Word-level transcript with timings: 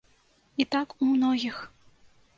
І 0.63 0.67
так 0.75 0.95
у 1.01 1.09
многіх. 1.13 1.61